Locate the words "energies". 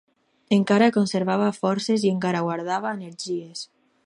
2.99-3.67